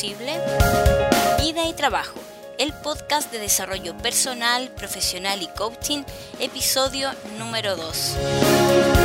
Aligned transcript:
Vida 0.00 1.66
y 1.68 1.72
trabajo, 1.72 2.20
el 2.56 2.72
podcast 2.72 3.32
de 3.32 3.40
desarrollo 3.40 3.96
personal, 3.96 4.68
profesional 4.68 5.42
y 5.42 5.48
coaching, 5.48 6.04
episodio 6.38 7.10
número 7.36 7.74
2. 7.74 8.97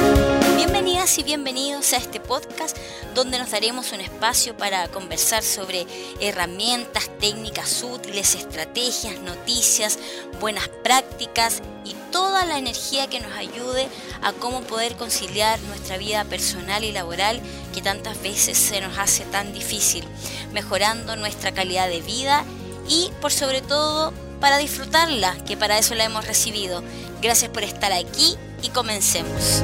Bienvenidas 0.65 1.17
y 1.17 1.23
bienvenidos 1.23 1.91
a 1.91 1.97
este 1.97 2.21
podcast 2.21 2.77
donde 3.13 3.37
nos 3.37 3.51
daremos 3.51 3.91
un 3.91 3.99
espacio 3.99 4.55
para 4.55 4.87
conversar 4.87 5.43
sobre 5.43 5.85
herramientas, 6.21 7.09
técnicas 7.19 7.83
útiles, 7.83 8.33
estrategias, 8.33 9.19
noticias, 9.19 9.99
buenas 10.39 10.69
prácticas 10.69 11.61
y 11.83 11.93
toda 12.13 12.45
la 12.45 12.57
energía 12.57 13.07
que 13.07 13.19
nos 13.19 13.33
ayude 13.33 13.89
a 14.21 14.31
cómo 14.31 14.61
poder 14.61 14.95
conciliar 14.95 15.59
nuestra 15.63 15.97
vida 15.97 16.23
personal 16.23 16.85
y 16.85 16.93
laboral 16.93 17.41
que 17.73 17.81
tantas 17.81 18.21
veces 18.21 18.57
se 18.57 18.79
nos 18.79 18.97
hace 18.97 19.25
tan 19.25 19.51
difícil, 19.51 20.05
mejorando 20.53 21.17
nuestra 21.17 21.51
calidad 21.51 21.89
de 21.89 22.01
vida 22.01 22.45
y 22.87 23.11
por 23.19 23.33
sobre 23.33 23.61
todo 23.61 24.13
para 24.39 24.59
disfrutarla, 24.59 25.35
que 25.45 25.57
para 25.57 25.77
eso 25.77 25.93
la 25.93 26.05
hemos 26.05 26.25
recibido. 26.25 26.81
Gracias 27.21 27.51
por 27.51 27.63
estar 27.63 27.91
aquí 27.91 28.37
y 28.61 28.69
comencemos. 28.69 29.61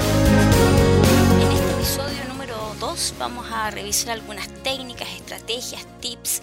En 3.00 3.06
episodio 3.06 3.30
número 3.30 3.40
2 3.40 3.48
vamos 3.48 3.52
a 3.54 3.72
revisar 3.72 4.10
algunas 4.10 4.64
técnicas, 4.64 5.08
estrategias, 5.08 5.88
tips 6.02 6.42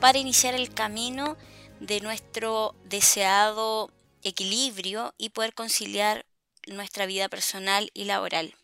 para 0.00 0.16
iniciar 0.16 0.54
el 0.54 0.72
camino 0.72 1.36
de 1.80 2.00
nuestro 2.00 2.74
deseado 2.84 3.92
equilibrio 4.22 5.14
y 5.18 5.28
poder 5.28 5.52
conciliar 5.52 6.24
nuestra 6.66 7.04
vida 7.04 7.28
personal 7.28 7.90
y 7.92 8.04
laboral. 8.04 8.54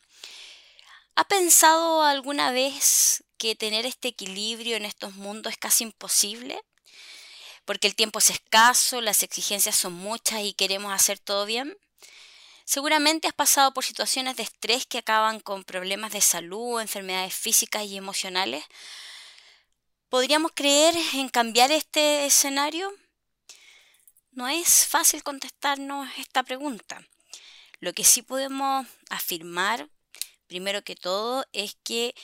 ¿Ha 1.16 1.24
pensado 1.24 2.02
alguna 2.02 2.51
vez 2.51 3.24
que 3.37 3.55
tener 3.55 3.85
este 3.85 4.09
equilibrio 4.09 4.77
en 4.77 4.87
estos 4.87 5.15
mundos 5.15 5.52
es 5.52 5.59
casi 5.59 5.85
imposible? 5.85 6.59
Porque 7.66 7.88
el 7.88 7.95
tiempo 7.95 8.21
es 8.21 8.30
escaso, 8.30 9.02
las 9.02 9.23
exigencias 9.23 9.77
son 9.77 9.93
muchas 9.93 10.40
y 10.40 10.55
queremos 10.55 10.95
hacer 10.95 11.18
todo 11.18 11.45
bien. 11.45 11.77
Seguramente 12.65 13.29
has 13.29 13.34
pasado 13.34 13.74
por 13.74 13.84
situaciones 13.84 14.37
de 14.37 14.43
estrés 14.43 14.87
que 14.87 14.98
acaban 14.98 15.38
con 15.38 15.65
problemas 15.65 16.12
de 16.12 16.23
salud, 16.23 16.80
enfermedades 16.80 17.34
físicas 17.34 17.84
y 17.84 17.96
emocionales. 17.96 18.65
¿Podríamos 20.09 20.52
creer 20.54 20.95
en 21.12 21.29
cambiar 21.29 21.73
este 21.73 22.24
escenario? 22.24 22.90
No 24.32 24.48
es 24.48 24.87
fácil 24.87 25.23
contestarnos 25.23 26.09
esta 26.18 26.43
pregunta. 26.43 27.06
Lo 27.80 27.93
que 27.93 28.02
sí 28.02 28.23
podemos 28.23 28.87
afirmar, 29.10 29.88
primero 30.46 30.82
que 30.82 30.96
todo, 30.96 31.45
es 31.52 31.76
que 31.84 32.15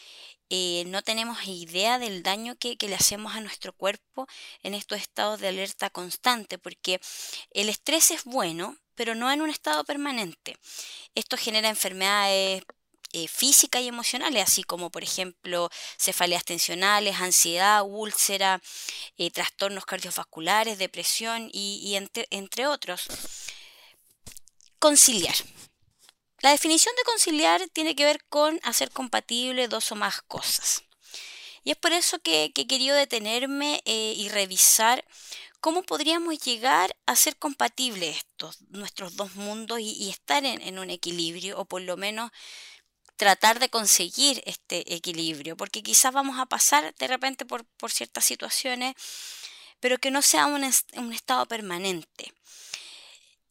eh, 0.49 0.85
no 0.87 1.03
tenemos 1.03 1.47
idea 1.47 1.99
del 1.99 2.23
daño 2.23 2.57
que, 2.57 2.79
que, 2.79 2.89
le 2.89 2.97
hacemos 2.97 3.35
a 3.35 3.41
nuestro 3.41 3.75
cuerpo 3.75 4.27
en 4.63 4.75
estos 4.75 5.01
estados 5.01 5.39
de 5.39 5.49
alerta 5.49 5.91
constante, 5.91 6.59
porque 6.59 6.99
el 7.51 7.69
estrés 7.69 8.11
es 8.11 8.25
bueno, 8.25 8.77
pero 9.01 9.15
no 9.15 9.33
en 9.33 9.41
un 9.41 9.49
estado 9.49 9.83
permanente. 9.83 10.59
Esto 11.15 11.39
genera 11.39 11.71
enfermedades 11.71 12.63
eh, 13.15 13.29
físicas 13.29 13.81
y 13.81 13.89
emocionales, 13.89 14.43
así 14.43 14.63
como 14.63 14.91
por 14.91 15.03
ejemplo 15.03 15.71
cefaleas 15.97 16.45
tensionales, 16.45 17.19
ansiedad, 17.19 17.83
úlcera, 17.83 18.61
eh, 19.17 19.31
trastornos 19.31 19.87
cardiovasculares, 19.87 20.77
depresión 20.77 21.49
y, 21.51 21.97
entre, 22.31 22.67
otros. 22.67 23.07
Conciliar. 24.79 25.37
La 26.41 26.51
definición 26.51 26.95
de 26.97 27.05
conciliar 27.05 27.71
tiene 27.71 27.97
que 27.97 28.05
ver 28.05 28.23
con 28.29 28.61
hacer 28.65 28.91
compatible 28.91 29.67
dos 29.67 29.91
o 29.93 29.95
más 29.95 30.21
cosas. 30.21 30.83
Y 31.65 31.71
es 31.71 31.79
por 31.79 31.95
eso 31.95 32.19
que, 32.19 32.53
he 32.55 32.67
querido 32.67 32.95
detenerme 32.95 33.81
eh, 33.87 34.13
y 34.15 34.29
revisar 34.29 35.07
cómo 35.61 35.83
podríamos 35.83 36.39
llegar 36.41 36.97
a 37.07 37.17
ser 37.17 37.37
compatibles 37.37 38.17
estos, 38.17 38.61
nuestros 38.71 39.17
dos 39.17 39.35
mundos 39.35 39.81
y, 39.81 40.09
estar 40.11 40.45
en, 40.45 40.79
un 40.79 40.91
equilibrio, 40.91 41.59
o 41.59 41.65
por 41.67 41.83
lo 41.83 41.97
menos 41.97 42.31
tratar 43.17 43.59
de 43.59 43.69
conseguir 43.69 44.43
este 44.47 44.95
equilibrio, 44.95 45.57
porque 45.57 45.83
quizás 45.83 46.13
vamos 46.13 46.39
a 46.39 46.47
pasar 46.47 46.95
de 46.95 47.07
repente 47.07 47.45
por, 47.45 47.67
ciertas 47.91 48.25
situaciones, 48.25 48.95
pero 49.79 49.99
que 49.99 50.11
no 50.11 50.23
sea 50.23 50.47
un, 50.47 50.65
un 50.95 51.13
estado 51.13 51.47
permanente. 51.47 52.33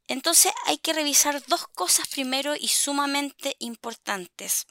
Entonces 0.08 0.52
hay 0.66 0.80
que 0.80 0.94
revisar 0.94 1.46
dos 1.46 1.68
cosas 1.68 2.08
primero 2.08 2.56
y 2.56 2.68
sumamente 2.68 3.56
importantes. 3.60 4.66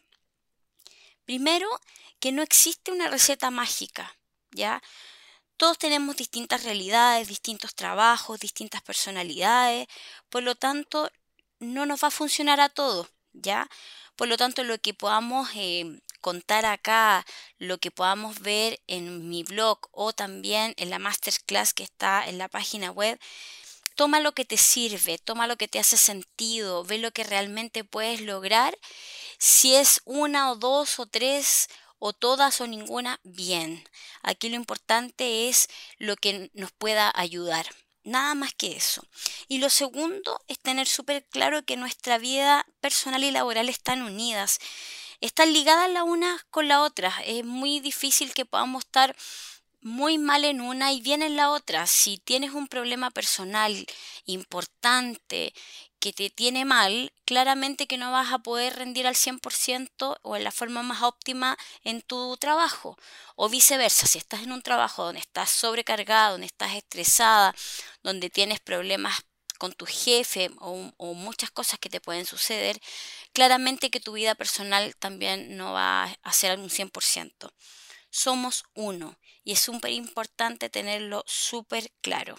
Primero, 1.25 1.69
que 2.19 2.33
no 2.33 2.43
existe 2.43 2.91
una 2.91 3.09
receta 3.09 3.51
mágica, 3.53 4.19
¿ya? 4.51 4.83
Todos 5.59 5.77
tenemos 5.77 6.17
distintas 6.17 6.63
realidades, 6.63 7.27
distintos 7.27 7.75
trabajos, 7.75 8.39
distintas 8.39 8.81
personalidades, 8.81 9.89
por 10.31 10.45
lo 10.45 10.55
tanto, 10.55 11.11
no 11.59 11.85
nos 11.85 12.03
va 12.03 12.09
a 12.09 12.13
funcionar 12.13 12.61
a 12.61 12.69
todos, 12.69 13.09
¿ya? 13.33 13.69
Por 14.15 14.29
lo 14.29 14.37
tanto, 14.37 14.63
lo 14.63 14.79
que 14.79 14.95
podamos 14.95 15.51
eh, 15.57 16.01
contar 16.21 16.65
acá, 16.65 17.27
lo 17.59 17.79
que 17.79 17.91
podamos 17.91 18.39
ver 18.41 18.81
en 18.87 19.29
mi 19.29 19.43
blog 19.43 19.81
o 19.91 20.13
también 20.13 20.75
en 20.77 20.91
la 20.91 21.01
masterclass 21.01 21.75
que 21.75 21.83
está 21.83 22.29
en 22.29 22.39
la 22.39 22.47
página 22.49 22.93
web, 22.93 23.19
toma 23.97 24.21
lo 24.21 24.35
que 24.35 24.45
te 24.45 24.59
sirve, 24.59 25.19
toma 25.19 25.49
lo 25.49 25.57
que 25.57 25.67
te 25.67 25.81
hace 25.81 25.97
sentido, 25.97 26.85
ve 26.85 26.99
lo 26.99 27.11
que 27.11 27.25
realmente 27.25 27.83
puedes 27.83 28.21
lograr. 28.21 28.79
Si 29.39 29.75
es 29.75 30.03
una 30.05 30.53
o 30.53 30.55
dos 30.55 31.01
o 31.01 31.07
tres 31.07 31.69
o 31.99 32.13
todas 32.13 32.61
o 32.61 32.67
ninguna, 32.67 33.21
bien. 33.25 33.85
Aquí 34.23 34.49
lo 34.49 34.57
importante 34.57 35.49
es 35.49 35.69
lo 35.99 36.17
que 36.17 36.51
nos 36.55 36.73
pueda 36.73 37.13
ayudar. 37.15 37.67
Nada 38.05 38.35
más 38.35 38.55
que 38.55 38.77
eso. 38.77 39.07
Y 39.49 39.59
lo 39.59 39.69
segundo 39.69 40.41
es 40.47 40.59
tener 40.59 40.89
súper 40.89 41.27
claro 41.27 41.65
que 41.65 41.77
nuestra 41.77 42.19
vida 42.19 42.67
personal 42.81 43.23
y 43.23 43.31
laboral 43.31 43.69
están 43.69 44.03
unidas. 44.03 44.61
Están 45.21 45.53
ligadas 45.53 45.91
la 45.91 46.05
una 46.05 46.47
con 46.51 46.69
la 46.69 46.83
otra. 46.83 47.13
Es 47.27 47.45
muy 47.45 47.81
difícil 47.81 48.33
que 48.33 48.47
podamos 48.47 48.85
estar 48.85 49.15
muy 49.81 50.19
mal 50.19 50.45
en 50.45 50.61
una 50.61 50.93
y 50.93 51.01
bien 51.01 51.23
en 51.23 51.37
la 51.37 51.51
otra. 51.51 51.87
Si 51.87 52.19
tienes 52.19 52.53
un 52.53 52.69
problema 52.69 53.11
personal 53.11 53.87
importante 54.25 55.53
que 56.01 56.13
te 56.13 56.31
tiene 56.31 56.65
mal, 56.65 57.13
claramente 57.25 57.87
que 57.87 57.99
no 57.99 58.13
vas 58.13 58.33
a 58.33 58.39
poder 58.39 58.77
rendir 58.77 59.07
al 59.07 59.15
100% 59.15 60.19
o 60.23 60.37
en 60.37 60.45
la 60.45 60.53
forma 60.53 60.83
más 60.83 61.03
óptima 61.03 61.57
en 61.85 62.03
tu 62.03 62.37
trabajo. 62.37 62.97
O 63.37 63.49
viceversa, 63.49 64.07
si 64.07 64.19
estás 64.19 64.43
en 64.43 64.53
un 64.53 64.63
trabajo 64.63 65.05
donde 65.05 65.21
estás 65.21 65.51
sobrecargado, 65.51 66.33
donde 66.33 66.47
estás 66.47 66.75
estresada, 66.75 67.55
donde 68.03 68.31
tienes 68.31 68.61
problemas 68.61 69.25
con 69.59 69.73
tu 69.73 69.87
jefe 69.87 70.51
o, 70.61 70.93
o, 70.97 71.15
muchas 71.15 71.51
cosas 71.51 71.79
que 71.81 71.91
te 71.91 72.01
pueden 72.01 72.27
suceder, 72.27 72.81
claramente 73.33 73.91
que 73.91 74.01
tu 74.01 74.13
vida 74.13 74.35
personal 74.37 74.95
también 74.97 75.57
no 75.57 75.73
va 75.73 76.05
a 76.05 76.33
ser 76.33 76.59
un 76.59 76.71
100%. 76.71 77.53
Somos 78.11 78.65
uno 78.75 79.19
y 79.45 79.53
es 79.53 79.61
súper 79.61 79.91
importante 79.93 80.71
tenerlo 80.71 81.25
súper 81.27 81.91
claro. 82.01 82.39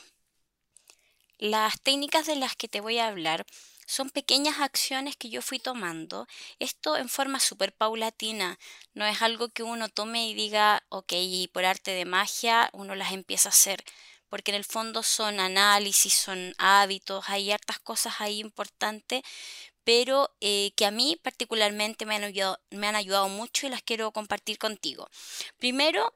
Las 1.39 1.79
técnicas 1.79 2.25
de 2.25 2.35
las 2.35 2.57
que 2.57 2.67
te 2.67 2.81
voy 2.81 2.97
a 2.97 3.07
hablar 3.07 3.45
son 3.87 4.09
pequeñas 4.09 4.59
acciones 4.59 5.15
que 5.15 5.29
yo 5.29 5.41
fui 5.41 5.57
tomando, 5.57 6.27
esto 6.59 6.97
en 6.97 7.07
forma 7.07 7.39
súper 7.39 7.71
paulatina, 7.71 8.59
no 8.93 9.05
es 9.05 9.21
algo 9.21 9.47
que 9.47 9.63
uno 9.63 9.87
tome 9.87 10.27
y 10.27 10.33
diga, 10.33 10.83
ok, 10.89 11.13
y 11.13 11.47
por 11.47 11.63
arte 11.63 11.91
de 11.91 12.03
magia 12.03 12.69
uno 12.73 12.93
las 12.93 13.13
empieza 13.13 13.47
a 13.47 13.53
hacer, 13.53 13.85
porque 14.27 14.51
en 14.51 14.55
el 14.55 14.65
fondo 14.65 15.01
son 15.01 15.39
análisis, 15.39 16.13
son 16.13 16.53
hábitos, 16.57 17.29
hay 17.29 17.53
hartas 17.53 17.79
cosas 17.79 18.15
ahí 18.19 18.41
importantes, 18.41 19.21
pero 19.85 20.29
eh, 20.41 20.73
que 20.75 20.85
a 20.85 20.91
mí 20.91 21.17
particularmente 21.23 22.05
me 22.05 22.15
han, 22.15 22.25
ayudado, 22.25 22.59
me 22.69 22.87
han 22.87 22.97
ayudado 22.97 23.29
mucho 23.29 23.65
y 23.65 23.69
las 23.69 23.81
quiero 23.81 24.11
compartir 24.11 24.57
contigo. 24.57 25.09
Primero, 25.57 26.13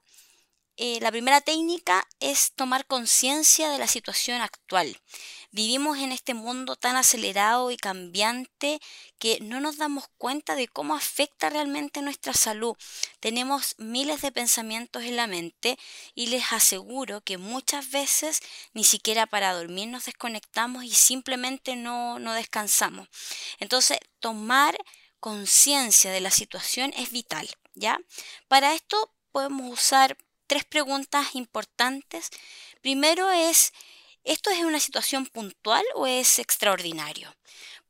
eh, 0.76 1.00
la 1.02 1.12
primera 1.12 1.40
técnica 1.42 2.08
es 2.20 2.52
tomar 2.54 2.88
conciencia 2.88 3.70
de 3.70 3.78
la 3.78 3.88
situación 3.88 4.42
actual. 4.42 5.00
Vivimos 5.52 6.00
en 6.00 6.12
este 6.12 6.34
mundo 6.34 6.76
tan 6.76 6.96
acelerado 6.96 7.70
y 7.70 7.78
cambiante 7.78 8.82
que 9.20 9.40
no 9.40 9.60
nos 9.60 9.78
damos 9.78 10.06
cuenta 10.18 10.56
de 10.56 10.68
cómo 10.68 10.96
afecta 10.96 11.52
realmente 11.52 12.02
nuestra 12.02 12.34
salud. 12.34 12.76
Tenemos 13.20 13.76
miles 13.78 14.22
de 14.22 14.32
pensamientos 14.32 15.04
en 15.04 15.16
la 15.16 15.28
mente 15.28 15.78
y 16.16 16.28
les 16.28 16.52
aseguro 16.52 17.22
que 17.22 17.38
muchas 17.38 17.92
veces 17.92 18.40
ni 18.74 18.84
siquiera 18.84 19.28
para 19.28 19.54
dormir 19.54 19.90
nos 19.90 20.06
desconectamos 20.06 20.84
y 20.86 20.92
simplemente 20.92 21.76
no, 21.76 22.18
no 22.18 22.34
descansamos. 22.34 23.08
Entonces, 23.60 24.00
tomar 24.20 24.76
conciencia 25.20 26.12
de 26.12 26.20
la 26.20 26.32
situación 26.32 26.94
es 26.98 27.12
vital, 27.12 27.48
¿ya? 27.76 28.00
Para 28.48 28.74
esto 28.74 29.14
podemos 29.32 29.72
usar 29.72 30.18
tres 30.48 30.66
preguntas 30.66 31.36
importantes. 31.36 32.30
Primero 32.82 33.32
es, 33.32 33.74
¿esto 34.24 34.50
es 34.50 34.60
una 34.60 34.80
situación 34.80 35.26
puntual 35.28 35.84
o 35.96 36.08
es 36.08 36.40
extraordinario? 36.40 37.36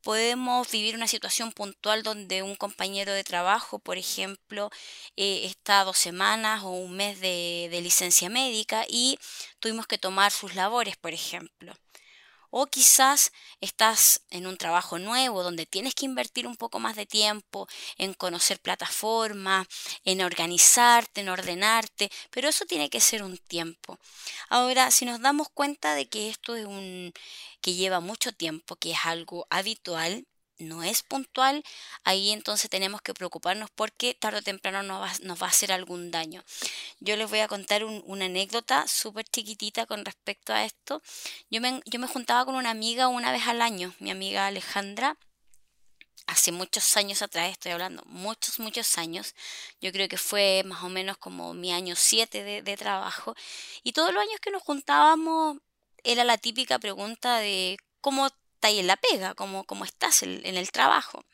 Podemos 0.02 0.70
vivir 0.70 0.94
una 0.94 1.08
situación 1.08 1.52
puntual 1.52 2.02
donde 2.02 2.42
un 2.42 2.56
compañero 2.56 3.12
de 3.12 3.24
trabajo, 3.24 3.78
por 3.78 3.96
ejemplo, 3.96 4.70
eh, 5.16 5.46
está 5.46 5.84
dos 5.84 5.96
semanas 5.96 6.62
o 6.62 6.70
un 6.70 6.94
mes 6.96 7.20
de, 7.20 7.68
de 7.70 7.80
licencia 7.80 8.28
médica 8.28 8.84
y 8.88 9.18
tuvimos 9.60 9.86
que 9.86 9.98
tomar 9.98 10.30
sus 10.30 10.54
labores, 10.54 10.96
por 10.96 11.14
ejemplo. 11.14 11.74
O 12.56 12.66
quizás 12.66 13.32
estás 13.60 14.20
en 14.30 14.46
un 14.46 14.56
trabajo 14.56 15.00
nuevo 15.00 15.42
donde 15.42 15.66
tienes 15.66 15.92
que 15.92 16.04
invertir 16.04 16.46
un 16.46 16.54
poco 16.54 16.78
más 16.78 16.94
de 16.94 17.04
tiempo 17.04 17.66
en 17.98 18.14
conocer 18.14 18.60
plataformas, 18.60 19.66
en 20.04 20.22
organizarte, 20.22 21.22
en 21.22 21.30
ordenarte, 21.30 22.12
pero 22.30 22.48
eso 22.48 22.64
tiene 22.64 22.90
que 22.90 23.00
ser 23.00 23.24
un 23.24 23.38
tiempo. 23.38 23.98
Ahora, 24.50 24.92
si 24.92 25.04
nos 25.04 25.20
damos 25.20 25.48
cuenta 25.52 25.96
de 25.96 26.08
que 26.08 26.30
esto 26.30 26.54
es 26.54 26.64
un 26.64 27.12
que 27.60 27.74
lleva 27.74 27.98
mucho 27.98 28.30
tiempo, 28.30 28.76
que 28.76 28.92
es 28.92 28.98
algo 29.04 29.48
habitual, 29.50 30.24
no 30.58 30.82
es 30.82 31.02
puntual, 31.02 31.64
ahí 32.04 32.30
entonces 32.30 32.70
tenemos 32.70 33.02
que 33.02 33.14
preocuparnos 33.14 33.70
porque 33.70 34.14
tarde 34.14 34.38
o 34.38 34.42
temprano 34.42 34.82
nos 34.82 35.02
va, 35.02 35.12
nos 35.22 35.42
va 35.42 35.46
a 35.46 35.50
hacer 35.50 35.72
algún 35.72 36.10
daño. 36.10 36.44
Yo 37.00 37.16
les 37.16 37.28
voy 37.28 37.40
a 37.40 37.48
contar 37.48 37.84
una 37.84 38.26
anécdota 38.26 38.86
súper 38.86 39.24
chiquitita 39.28 39.86
con 39.86 40.04
respecto 40.04 40.52
a 40.52 40.64
esto. 40.64 41.02
Yo 41.50 41.60
me, 41.60 41.80
yo 41.86 41.98
me 41.98 42.06
juntaba 42.06 42.44
con 42.44 42.54
una 42.54 42.70
amiga 42.70 43.08
una 43.08 43.32
vez 43.32 43.46
al 43.46 43.62
año, 43.62 43.94
mi 43.98 44.10
amiga 44.10 44.46
Alejandra, 44.46 45.16
hace 46.26 46.52
muchos 46.52 46.96
años 46.96 47.22
atrás, 47.22 47.50
estoy 47.50 47.72
hablando, 47.72 48.02
muchos, 48.06 48.58
muchos 48.58 48.96
años, 48.98 49.34
yo 49.80 49.92
creo 49.92 50.08
que 50.08 50.16
fue 50.16 50.62
más 50.64 50.82
o 50.82 50.88
menos 50.88 51.18
como 51.18 51.52
mi 51.54 51.72
año 51.72 51.96
7 51.96 52.42
de, 52.42 52.62
de 52.62 52.76
trabajo, 52.76 53.34
y 53.82 53.92
todos 53.92 54.12
los 54.14 54.22
años 54.22 54.40
que 54.40 54.50
nos 54.50 54.62
juntábamos 54.62 55.58
era 56.02 56.24
la 56.24 56.38
típica 56.38 56.78
pregunta 56.78 57.38
de 57.38 57.76
cómo 58.00 58.30
ahí 58.68 58.78
en 58.78 58.86
la 58.86 58.96
pega, 58.96 59.34
como, 59.34 59.64
como 59.64 59.84
estás 59.84 60.22
en, 60.22 60.44
el 60.44 60.70
trabajo. 60.70 61.24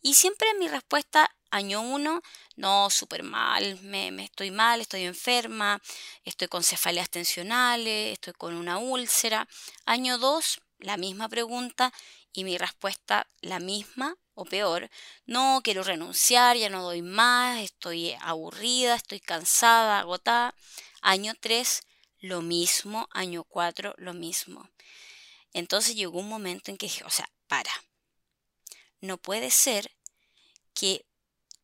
Y 0.00 0.14
siempre 0.14 0.52
mi 0.54 0.68
respuesta, 0.68 1.30
año 1.50 1.80
uno, 1.80 2.22
no, 2.56 2.90
súper 2.90 3.22
mal, 3.22 3.78
me, 3.82 4.10
me, 4.10 4.24
estoy 4.24 4.50
mal, 4.50 4.80
estoy 4.80 5.04
enferma, 5.04 5.80
estoy 6.24 6.48
con 6.48 6.64
cefaleas 6.64 7.10
tensionales, 7.10 8.14
estoy 8.14 8.32
con 8.32 8.54
una 8.54 8.78
úlcera. 8.78 9.46
Año 9.84 10.18
dos, 10.18 10.60
la 10.78 10.96
misma 10.96 11.28
pregunta 11.28 11.92
y 12.32 12.44
mi 12.44 12.58
respuesta 12.58 13.26
la 13.40 13.60
misma 13.60 14.16
o 14.34 14.44
peor, 14.44 14.90
no 15.26 15.60
quiero 15.62 15.82
renunciar, 15.82 16.56
ya 16.56 16.70
no 16.70 16.82
doy 16.82 17.02
más, 17.02 17.60
estoy 17.60 18.16
aburrida, 18.20 18.94
estoy 18.94 19.20
cansada, 19.20 19.98
agotada. 19.98 20.54
Año 21.02 21.34
3, 21.38 21.82
lo 22.20 22.40
mismo, 22.40 23.08
año 23.12 23.44
4, 23.44 23.94
lo 23.98 24.14
mismo. 24.14 24.68
Entonces 25.52 25.94
llegó 25.94 26.18
un 26.18 26.28
momento 26.28 26.70
en 26.70 26.76
que 26.76 26.86
dije, 26.86 27.04
o 27.04 27.10
sea, 27.10 27.28
para. 27.46 27.72
No 29.00 29.18
puede 29.18 29.50
ser 29.50 29.90
que 30.74 31.04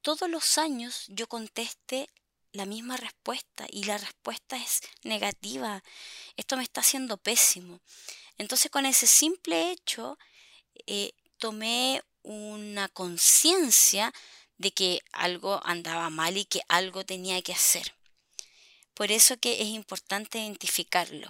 todos 0.02 0.28
los 0.28 0.58
años 0.58 1.04
yo 1.08 1.28
conteste 1.28 2.08
la 2.52 2.66
misma 2.66 2.96
respuesta 2.96 3.66
y 3.70 3.84
la 3.84 3.98
respuesta 3.98 4.56
es 4.56 4.80
negativa. 5.02 5.82
Esto 6.36 6.56
me 6.56 6.62
está 6.62 6.80
haciendo 6.80 7.16
pésimo. 7.16 7.80
Entonces 8.36 8.70
con 8.70 8.86
ese 8.86 9.06
simple 9.06 9.70
hecho 9.70 10.18
eh, 10.86 11.12
tomé 11.38 12.02
una 12.22 12.88
conciencia 12.88 14.12
de 14.56 14.72
que 14.72 15.00
algo 15.12 15.60
andaba 15.64 16.10
mal 16.10 16.36
y 16.36 16.44
que 16.44 16.60
algo 16.68 17.04
tenía 17.04 17.40
que 17.42 17.52
hacer. 17.52 17.94
Por 18.94 19.12
eso 19.12 19.36
que 19.38 19.62
es 19.62 19.68
importante 19.68 20.38
identificarlo. 20.38 21.28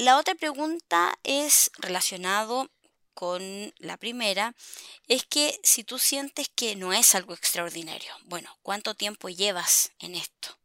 La 0.00 0.16
otra 0.16 0.34
pregunta 0.34 1.18
es 1.24 1.70
relacionado 1.76 2.70
con 3.12 3.74
la 3.76 3.98
primera, 3.98 4.54
es 5.08 5.26
que 5.26 5.60
si 5.62 5.84
tú 5.84 5.98
sientes 5.98 6.48
que 6.48 6.74
no 6.74 6.94
es 6.94 7.14
algo 7.14 7.34
extraordinario, 7.34 8.10
bueno, 8.24 8.56
¿cuánto 8.62 8.94
tiempo 8.94 9.28
llevas 9.28 9.92
en 9.98 10.14
esto? 10.14 10.56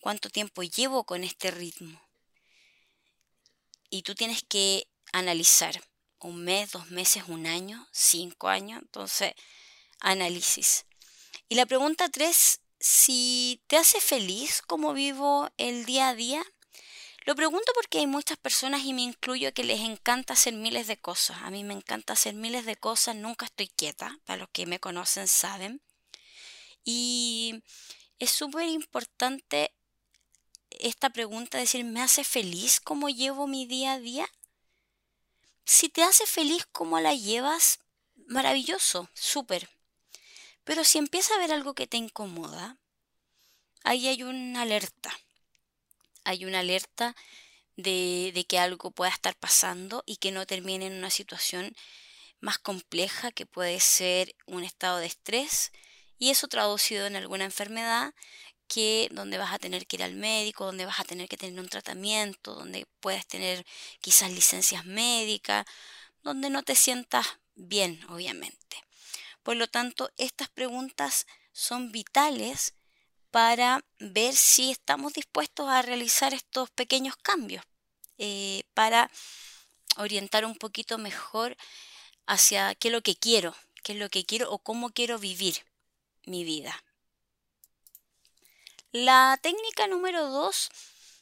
¿Cuánto 0.00 0.30
tiempo 0.30 0.62
llevo 0.62 1.04
con 1.04 1.22
este 1.22 1.50
ritmo? 1.50 2.00
Y 3.90 4.04
tú 4.04 4.14
tienes 4.14 4.42
que 4.42 4.88
analizar 5.12 5.84
un 6.18 6.44
mes, 6.44 6.72
dos 6.72 6.90
meses, 6.90 7.24
un 7.28 7.46
año, 7.46 7.86
cinco 7.92 8.48
años, 8.48 8.80
entonces 8.80 9.34
análisis. 10.00 10.86
Y 11.50 11.56
la 11.56 11.66
pregunta 11.66 12.08
tres, 12.08 12.60
si 12.80 13.60
te 13.66 13.76
hace 13.76 14.00
feliz 14.00 14.62
cómo 14.62 14.94
vivo 14.94 15.50
el 15.58 15.84
día 15.84 16.08
a 16.08 16.14
día, 16.14 16.42
lo 17.24 17.34
pregunto 17.34 17.72
porque 17.74 17.98
hay 17.98 18.06
muchas 18.06 18.36
personas 18.36 18.84
y 18.84 18.92
me 18.92 19.00
incluyo 19.00 19.54
que 19.54 19.64
les 19.64 19.80
encanta 19.80 20.34
hacer 20.34 20.52
miles 20.52 20.86
de 20.86 20.98
cosas. 20.98 21.38
A 21.42 21.50
mí 21.50 21.64
me 21.64 21.72
encanta 21.72 22.12
hacer 22.12 22.34
miles 22.34 22.66
de 22.66 22.76
cosas, 22.76 23.16
nunca 23.16 23.46
estoy 23.46 23.68
quieta, 23.68 24.18
para 24.26 24.40
los 24.40 24.50
que 24.50 24.66
me 24.66 24.78
conocen 24.78 25.26
saben. 25.26 25.80
Y 26.84 27.62
es 28.18 28.30
súper 28.30 28.68
importante 28.68 29.72
esta 30.68 31.08
pregunta, 31.08 31.56
decir, 31.56 31.82
¿me 31.84 32.02
hace 32.02 32.24
feliz 32.24 32.78
cómo 32.80 33.08
llevo 33.08 33.46
mi 33.46 33.64
día 33.64 33.94
a 33.94 33.98
día? 33.98 34.28
Si 35.64 35.88
te 35.88 36.02
hace 36.02 36.26
feliz 36.26 36.66
cómo 36.72 37.00
la 37.00 37.14
llevas, 37.14 37.78
maravilloso, 38.26 39.08
súper. 39.14 39.70
Pero 40.64 40.84
si 40.84 40.98
empieza 40.98 41.32
a 41.32 41.36
haber 41.38 41.52
algo 41.52 41.74
que 41.74 41.86
te 41.86 41.96
incomoda, 41.96 42.76
ahí 43.82 44.08
hay 44.08 44.24
una 44.24 44.62
alerta 44.62 45.23
hay 46.24 46.44
una 46.44 46.60
alerta 46.60 47.14
de, 47.76 48.44
que 48.48 48.58
algo 48.58 48.90
pueda 48.90 49.10
estar 49.10 49.34
pasando 49.36 50.02
y 50.06 50.16
que 50.16 50.32
no 50.32 50.46
termine 50.46 50.86
en 50.86 50.94
una 50.94 51.10
situación 51.10 51.74
más 52.40 52.58
compleja 52.58 53.32
que 53.32 53.46
puede 53.46 53.80
ser 53.80 54.34
un 54.46 54.64
estado 54.64 54.98
de 54.98 55.06
estrés 55.06 55.72
y 56.18 56.30
eso 56.30 56.48
traducido 56.48 57.06
en 57.06 57.16
alguna 57.16 57.44
enfermedad 57.44 58.14
que 58.68 59.08
donde 59.12 59.38
vas 59.38 59.52
a 59.52 59.58
tener 59.58 59.86
que 59.86 59.96
ir 59.96 60.02
al 60.02 60.14
médico, 60.14 60.64
donde 60.64 60.86
vas 60.86 61.00
a 61.00 61.04
tener 61.04 61.28
que 61.28 61.36
tener 61.36 61.60
un 61.60 61.68
tratamiento, 61.68 62.54
donde 62.54 62.86
puedes 63.00 63.26
tener 63.26 63.64
quizás 64.00 64.30
licencias 64.30 64.84
médicas, 64.84 65.66
donde 66.22 66.48
no 66.50 66.62
te 66.62 66.74
sientas 66.74 67.26
bien, 67.54 68.00
obviamente. 68.08 68.82
Por 69.42 69.56
lo 69.56 69.66
tanto, 69.68 70.10
estas 70.16 70.48
preguntas 70.48 71.26
son 71.52 71.92
vitales 71.92 72.74
para 73.34 73.84
ver 73.98 74.32
si 74.32 74.70
estamos 74.70 75.12
dispuestos 75.12 75.68
a 75.68 75.82
realizar 75.82 76.32
estos 76.32 76.70
pequeños 76.70 77.16
cambios, 77.16 77.64
eh, 78.16 78.62
para 78.74 79.10
orientar 79.96 80.44
un 80.44 80.54
poquito 80.54 80.98
mejor 80.98 81.56
hacia 82.26 82.76
qué 82.76 82.88
es 82.88 82.92
lo 82.92 83.02
que 83.02 83.16
quiero, 83.16 83.52
qué 83.82 83.94
es 83.94 83.98
lo 83.98 84.08
que 84.08 84.24
quiero 84.24 84.52
o 84.52 84.60
cómo 84.60 84.90
quiero 84.90 85.18
vivir 85.18 85.66
mi 86.26 86.44
vida. 86.44 86.84
La 88.92 89.36
técnica 89.42 89.88
número 89.88 90.30
dos 90.30 90.70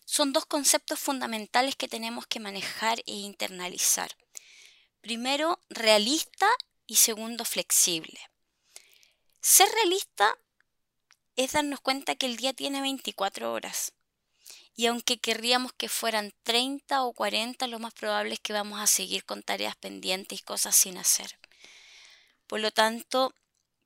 son 0.04 0.34
dos 0.34 0.44
conceptos 0.44 1.00
fundamentales 1.00 1.76
que 1.76 1.88
tenemos 1.88 2.26
que 2.26 2.40
manejar 2.40 2.98
e 3.06 3.12
internalizar. 3.12 4.14
Primero, 5.00 5.58
realista 5.70 6.50
y 6.86 6.96
segundo, 6.96 7.46
flexible. 7.46 8.20
Ser 9.40 9.70
realista 9.70 10.36
es 11.36 11.52
darnos 11.52 11.80
cuenta 11.80 12.14
que 12.14 12.26
el 12.26 12.36
día 12.36 12.52
tiene 12.52 12.80
24 12.80 13.52
horas. 13.52 13.92
Y 14.74 14.86
aunque 14.86 15.18
querríamos 15.18 15.72
que 15.72 15.88
fueran 15.88 16.32
30 16.44 17.04
o 17.04 17.12
40, 17.12 17.66
lo 17.66 17.78
más 17.78 17.92
probable 17.92 18.34
es 18.34 18.40
que 18.40 18.52
vamos 18.52 18.80
a 18.80 18.86
seguir 18.86 19.24
con 19.24 19.42
tareas 19.42 19.76
pendientes 19.76 20.40
y 20.40 20.42
cosas 20.42 20.74
sin 20.74 20.96
hacer. 20.96 21.38
Por 22.46 22.60
lo 22.60 22.70
tanto, 22.70 23.34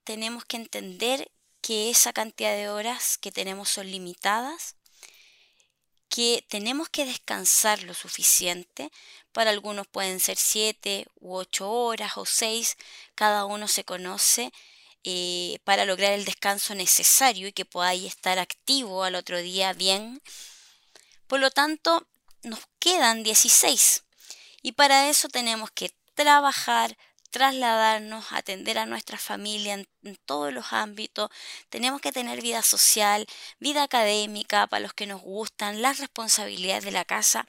tenemos 0.04 0.44
que 0.44 0.56
entender 0.56 1.30
que 1.60 1.90
esa 1.90 2.12
cantidad 2.12 2.54
de 2.54 2.68
horas 2.68 3.18
que 3.18 3.32
tenemos 3.32 3.68
son 3.68 3.90
limitadas, 3.90 4.76
que 6.08 6.44
tenemos 6.48 6.88
que 6.88 7.04
descansar 7.04 7.82
lo 7.82 7.92
suficiente. 7.92 8.92
Para 9.32 9.50
algunos 9.50 9.88
pueden 9.88 10.20
ser 10.20 10.36
7 10.36 11.06
u 11.20 11.34
8 11.34 11.68
horas 11.68 12.16
o 12.16 12.24
6, 12.24 12.76
cada 13.16 13.44
uno 13.44 13.66
se 13.66 13.84
conoce 13.84 14.52
eh, 15.08 15.60
para 15.62 15.84
lograr 15.84 16.14
el 16.14 16.24
descanso 16.24 16.74
necesario 16.74 17.46
y 17.46 17.52
que 17.52 17.64
podáis 17.64 18.04
estar 18.04 18.40
activo 18.40 19.04
al 19.04 19.14
otro 19.14 19.38
día 19.38 19.72
bien. 19.72 20.20
Por 21.28 21.38
lo 21.38 21.52
tanto, 21.52 22.08
nos 22.42 22.58
quedan 22.80 23.22
16 23.22 24.02
y 24.62 24.72
para 24.72 25.08
eso 25.08 25.28
tenemos 25.28 25.70
que 25.70 25.92
trabajar, 26.14 26.98
trasladarnos, 27.30 28.32
atender 28.32 28.78
a 28.78 28.86
nuestra 28.86 29.16
familia 29.16 29.74
en, 29.74 30.16
todos 30.24 30.52
los 30.52 30.72
ámbitos. 30.72 31.30
Tenemos 31.68 32.00
que 32.00 32.10
tener 32.10 32.42
vida 32.42 32.62
social, 32.62 33.28
vida 33.60 33.84
académica 33.84 34.66
para 34.66 34.80
los 34.80 34.92
que 34.92 35.06
nos 35.06 35.22
gustan, 35.22 35.82
las 35.82 36.00
responsabilidades 36.00 36.82
de 36.82 36.90
la 36.90 37.04
casa. 37.04 37.46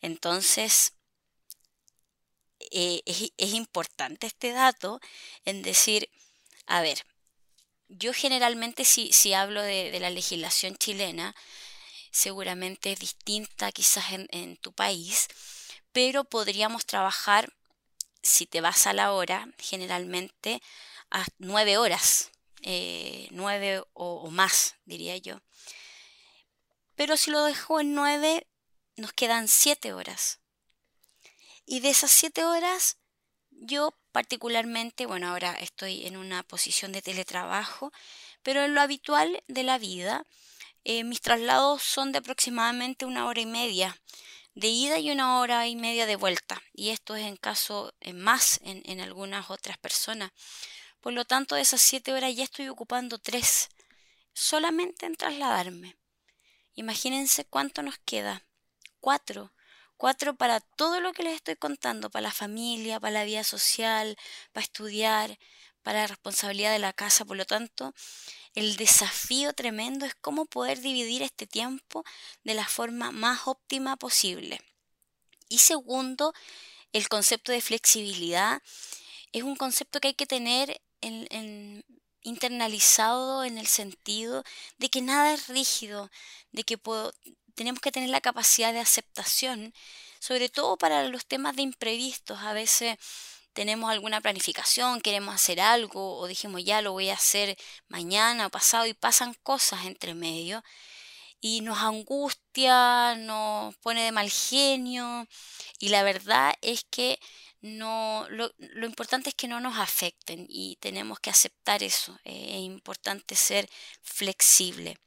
Entonces, 0.00 0.92
eh, 2.70 3.02
es, 3.04 3.52
importante 3.52 4.28
este 4.28 4.52
dato 4.52 5.00
en 5.44 5.62
decir, 5.62 6.08
a 6.66 6.80
ver, 6.82 7.04
yo 7.88 8.12
generalmente 8.12 8.84
si, 8.84 9.12
si 9.12 9.34
hablo 9.34 9.62
de, 9.62 9.98
la 10.00 10.10
legislación 10.10 10.76
chilena, 10.76 11.34
seguramente 12.10 12.92
es 12.92 13.00
distinta 13.00 13.72
quizás 13.72 14.04
en, 14.12 14.56
tu 14.56 14.72
país, 14.72 15.28
pero 15.92 16.24
podríamos 16.24 16.86
trabajar 16.86 17.52
si 18.22 18.46
te 18.46 18.60
vas 18.60 18.86
a 18.86 18.92
la 18.92 19.12
hora, 19.12 19.48
generalmente 19.58 20.62
a 21.10 21.26
nueve 21.38 21.76
horas, 21.76 22.30
eh, 22.62 23.28
nueve 23.30 23.82
o, 23.92 24.30
más, 24.30 24.76
diría 24.84 25.16
yo. 25.18 25.40
Pero 26.96 27.16
si 27.16 27.30
lo 27.30 27.44
dejo 27.44 27.80
en 27.80 27.94
nueve, 27.94 28.46
nos 28.96 29.12
quedan 29.12 29.48
siete 29.48 29.92
horas. 29.92 30.40
Y 31.66 31.80
de 31.80 31.90
esas 31.90 32.10
siete 32.10 32.44
horas, 32.44 32.98
yo 33.50 33.94
particularmente, 34.14 35.06
bueno, 35.06 35.30
ahora 35.30 35.54
estoy 35.54 36.06
en 36.06 36.16
una 36.16 36.44
posición 36.44 36.92
de 36.92 37.02
teletrabajo, 37.02 37.92
pero 38.44 38.62
en 38.62 38.72
lo 38.72 38.80
habitual 38.80 39.42
de 39.48 39.64
la 39.64 39.76
vida, 39.76 40.24
eh, 40.84 41.02
mis 41.02 41.20
traslados 41.20 41.82
son 41.82 42.12
de 42.12 42.18
aproximadamente 42.18 43.06
una 43.06 43.26
hora 43.26 43.40
y 43.40 43.46
media 43.46 44.00
de 44.54 44.68
ida 44.68 45.00
y 45.00 45.10
una 45.10 45.40
hora 45.40 45.66
y 45.66 45.74
media 45.74 46.06
de 46.06 46.14
vuelta. 46.14 46.62
Y 46.72 46.90
esto 46.90 47.16
es 47.16 47.26
en 47.26 47.36
caso 47.36 47.92
en 47.98 48.20
más 48.20 48.60
en 48.62 49.00
algunas 49.00 49.50
otras 49.50 49.78
personas. 49.78 50.30
Por 51.00 51.12
lo 51.12 51.24
tanto, 51.24 51.56
de 51.56 51.62
esas 51.62 51.80
siete 51.80 52.12
horas 52.12 52.36
ya 52.36 52.44
estoy 52.44 52.68
ocupando 52.68 53.18
tres 53.18 53.68
solamente 54.32 55.06
en 55.06 55.16
trasladarme. 55.16 55.96
Imagínense 56.74 57.44
cuánto 57.46 57.82
nos 57.82 57.98
queda. 57.98 58.46
Cuatro. 59.00 59.53
Cuatro 60.04 60.36
para 60.36 60.60
todo 60.60 61.00
lo 61.00 61.14
que 61.14 61.22
les 61.22 61.36
estoy 61.36 61.56
contando, 61.56 62.10
para 62.10 62.24
la 62.24 62.30
familia, 62.30 63.00
para 63.00 63.10
la 63.14 63.24
vida 63.24 63.42
social, 63.42 64.18
para 64.52 64.62
estudiar, 64.62 65.38
para 65.82 66.00
la 66.00 66.08
responsabilidad 66.08 66.72
de 66.72 66.78
la 66.78 66.92
casa. 66.92 67.24
Por 67.24 67.38
lo 67.38 67.46
tanto, 67.46 67.94
el 68.54 68.76
desafío 68.76 69.54
tremendo 69.54 70.04
es 70.04 70.14
cómo 70.14 70.44
poder 70.44 70.82
dividir 70.82 71.22
este 71.22 71.46
tiempo 71.46 72.04
de 72.42 72.52
la 72.52 72.68
forma 72.68 73.12
más 73.12 73.46
óptima 73.46 73.96
posible. 73.96 74.60
Y 75.48 75.60
segundo, 75.60 76.34
el 76.92 77.08
concepto 77.08 77.50
de 77.50 77.62
flexibilidad 77.62 78.60
es 79.32 79.42
un 79.42 79.56
concepto 79.56 80.00
que 80.00 80.08
hay 80.08 80.14
que 80.14 80.26
tener 80.26 80.82
en, 81.00 81.82
internalizado 82.20 83.42
en 83.42 83.56
el 83.56 83.68
sentido 83.68 84.44
de 84.76 84.90
que 84.90 85.00
nada 85.00 85.32
es 85.32 85.48
rígido, 85.48 86.10
de 86.52 86.62
que 86.64 86.76
tenemos 87.54 87.80
que 87.80 87.92
tener 87.92 88.10
la 88.10 88.20
capacidad 88.20 88.72
de 88.72 88.80
aceptación, 88.80 89.74
sobre 90.18 90.48
todo 90.48 90.76
para 90.76 91.08
los 91.08 91.26
temas 91.26 91.56
de 91.56 91.62
imprevistos. 91.62 92.38
A 92.40 92.52
veces 92.52 92.98
tenemos 93.54 93.90
alguna 93.90 94.20
planificación, 94.20 95.00
queremos 95.00 95.34
hacer 95.34 95.60
algo 95.60 96.18
o 96.18 96.26
dijimos 96.26 96.64
ya 96.64 96.82
lo 96.82 96.92
voy 96.92 97.10
a 97.10 97.14
hacer 97.14 97.56
mañana 97.88 98.46
o 98.46 98.50
pasado 98.50 98.86
y 98.86 98.94
pasan 98.94 99.34
cosas 99.42 99.86
entre 99.86 100.14
medio 100.14 100.62
y 101.40 101.60
nos 101.60 101.78
angustia, 101.78 103.16
nos 103.16 103.76
pone 103.76 104.02
de 104.02 104.12
mal 104.12 104.30
genio 104.30 105.26
y 105.78 105.90
la 105.90 106.02
verdad 106.02 106.54
es 106.62 106.84
que 106.90 107.20
no 107.60 108.26
lo, 108.30 108.50
importante 108.84 109.30
es 109.30 109.34
que 109.34 109.48
no 109.48 109.60
nos 109.60 109.78
afecten 109.78 110.46
y 110.48 110.76
tenemos 110.76 111.20
que 111.20 111.30
aceptar 111.30 111.82
eso. 111.82 112.18
es 112.24 112.60
importante 112.60 113.36
ser 113.36 113.68
flexible. 114.02 114.98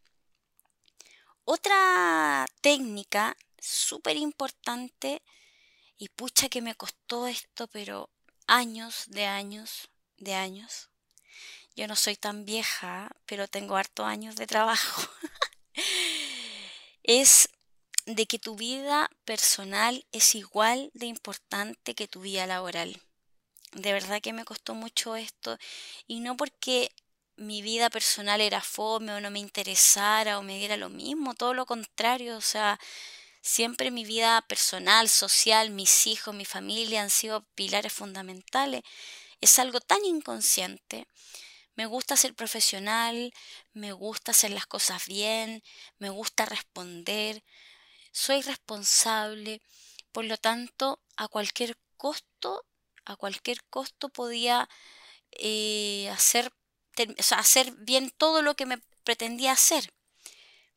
Otra 1.50 2.46
técnica 2.60 3.38
súper 3.58 4.18
importante 4.18 5.24
y 5.98 6.10
pucha 6.10 6.50
que 6.50 6.62
me 6.62 6.76
costó 6.76 7.26
esto, 7.26 7.68
pero 7.68 8.10
años 8.48 9.06
de 9.08 9.28
años 9.28 9.88
de 10.18 10.34
años. 10.34 10.90
Yo 11.74 11.88
no 11.88 11.96
soy 11.96 12.18
tan 12.18 12.44
vieja, 12.44 13.16
pero 13.26 13.48
tengo 13.48 13.78
harto 13.78 14.06
años 14.06 14.36
de 14.36 14.46
trabajo. 14.46 15.10
es 17.04 17.48
de 18.06 18.26
que 18.26 18.40
tu 18.40 18.58
vida 18.58 19.10
personal 19.24 20.06
es 20.12 20.36
igual 20.36 20.92
de 20.96 21.06
importante 21.06 21.96
que 21.96 22.10
tu 22.10 22.20
vida 22.20 22.46
laboral. 22.46 23.02
De 23.72 23.94
verdad 23.94 24.20
que 24.22 24.34
me 24.34 24.44
costó 24.44 24.76
mucho 24.76 25.16
esto 25.16 25.58
y 26.08 26.20
no 26.20 26.36
porque 26.36 26.92
mi 27.38 27.62
vida 27.62 27.90
personal 27.90 28.42
era 28.42 28.62
fome 28.62 29.14
o 29.14 29.22
no 29.22 29.32
me 29.32 29.40
interesara 29.40 30.40
o 30.40 30.44
me 30.44 30.58
diera 30.58 30.78
lo 30.78 30.90
mismo, 30.90 31.36
todo 31.36 31.54
lo 31.54 31.66
contrario, 31.66 32.38
o 32.38 32.42
sea, 32.42 32.80
Siempre 33.48 33.92
mi 33.92 34.04
vida 34.04 34.42
personal, 34.42 35.08
social, 35.08 35.70
mis 35.70 36.06
hijos, 36.06 36.36
mi 36.36 36.44
familia 36.44 37.02
han 37.02 37.10
sido 37.10 37.46
pilares 37.56 37.94
fundamentales. 37.94 38.84
Es 39.40 39.58
algo 39.58 39.80
tan 39.80 40.04
inconsciente. 40.04 41.08
Me 41.76 41.86
gusta 41.86 42.18
ser 42.18 42.36
profesional, 42.36 43.34
me 43.74 43.94
gusta 43.94 44.32
hacer 44.32 44.52
las 44.52 44.68
cosas 44.68 45.08
bien, 45.08 45.64
me 45.98 46.10
gusta 46.10 46.46
responder, 46.46 47.42
soy 48.12 48.42
responsable, 48.42 49.62
por 50.12 50.26
lo 50.26 50.38
tanto, 50.38 51.00
a 51.16 51.30
cualquier 51.30 51.78
costo, 51.96 52.66
a 53.06 53.16
cualquier 53.16 53.64
costo 53.70 54.10
podía 54.10 54.68
eh, 55.32 56.10
hacer, 56.12 56.52
hacer 57.32 57.72
bien 57.72 58.12
todo 58.18 58.42
lo 58.42 58.56
que 58.56 58.66
me 58.66 58.82
pretendía 59.04 59.54
hacer. 59.54 59.94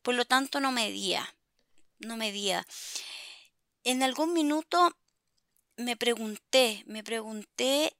Por 0.02 0.14
lo 0.14 0.24
tanto, 0.24 0.60
no 0.60 0.72
medía 0.72 1.34
no 2.00 2.16
medía. 2.16 2.66
En 3.84 4.02
algún 4.02 4.32
minuto 4.32 4.96
me 5.76 5.96
pregunté, 5.96 6.82
me 6.86 7.04
pregunté 7.04 7.96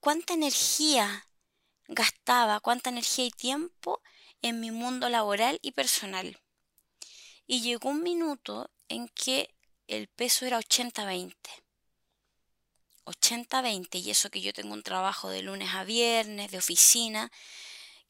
cuánta 0.00 0.34
energía 0.34 1.26
gastaba, 1.88 2.60
cuánta 2.60 2.90
energía 2.90 3.26
y 3.26 3.30
tiempo 3.30 4.00
en 4.42 4.60
mi 4.60 4.70
mundo 4.70 5.08
laboral 5.08 5.58
y 5.62 5.72
personal. 5.72 6.38
Y 7.46 7.60
llegó 7.60 7.90
un 7.90 8.02
minuto 8.02 8.70
en 8.88 9.08
que 9.08 9.54
el 9.86 10.08
peso 10.08 10.46
era 10.46 10.58
80-20. 10.58 11.34
80-20 13.04 14.00
y 14.00 14.10
eso 14.10 14.30
que 14.30 14.40
yo 14.40 14.52
tengo 14.52 14.74
un 14.74 14.82
trabajo 14.82 15.30
de 15.30 15.42
lunes 15.42 15.70
a 15.74 15.84
viernes, 15.84 16.50
de 16.50 16.58
oficina, 16.58 17.30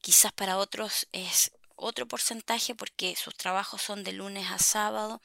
quizás 0.01 0.31
para 0.33 0.57
otros 0.57 1.07
es 1.11 1.51
otro 1.75 2.07
porcentaje 2.07 2.75
porque 2.75 3.15
sus 3.15 3.35
trabajos 3.35 3.81
son 3.81 4.03
de 4.03 4.13
lunes 4.13 4.49
a 4.49 4.59
sábado. 4.59 5.21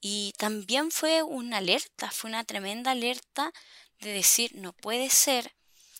Y 0.00 0.32
también 0.36 0.90
fue 0.90 1.22
una 1.22 1.58
alerta, 1.58 2.10
fue 2.10 2.28
una 2.28 2.44
tremenda 2.44 2.90
alerta 2.90 3.52
de 4.00 4.12
decir, 4.12 4.54
no 4.54 4.72
puede 4.72 5.08
ser 5.08 5.54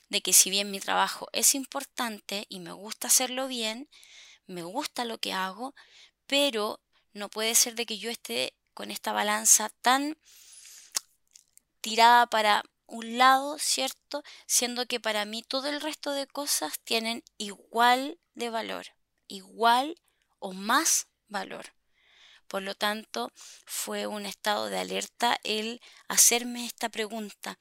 de 0.09 0.21
que 0.21 0.33
si 0.33 0.51
bien 0.51 0.71
mi 0.71 0.81
trabajo 0.81 1.29
es 1.33 1.55
importante 1.55 2.47
y 2.49 2.61
me 2.61 2.73
gusta 2.73 3.09
hacerlo 3.09 3.49
bien, 3.49 3.89
me 4.47 4.63
gusta 4.63 5.05
lo 5.05 5.19
que 5.19 5.33
hago, 5.33 5.75
pero 6.27 6.81
no 7.13 7.31
puede 7.31 7.55
ser 7.55 7.75
de 7.75 7.87
que 7.87 7.99
yo 7.99 8.11
esté 8.11 8.55
con 8.75 8.91
esta 8.91 9.13
balanza 9.13 9.71
tan 9.81 10.19
tirada 11.85 12.27
para 12.27 12.63
un 12.87 13.19
lado, 13.19 13.59
¿cierto? 13.59 14.23
Siendo 14.47 14.87
que 14.87 15.01
para 15.01 15.27
mí 15.27 15.43
todo 15.43 15.69
el 15.69 15.83
resto 15.83 16.13
de 16.13 16.27
cosas 16.27 16.79
tienen 16.85 17.23
igual 17.37 18.19
de 18.35 18.49
valor 18.49 18.87
igual 19.29 20.01
o 20.39 20.53
más 20.53 21.09
valor. 21.29 21.75
Por 22.49 22.63
lo 22.63 22.75
tanto, 22.75 23.33
fue 23.65 24.07
un 24.07 24.27
estado 24.27 24.69
de 24.69 24.79
alerta 24.79 25.39
el 25.45 25.81
hacerme 26.09 26.67
esta 26.67 26.89
pregunta. 26.89 27.59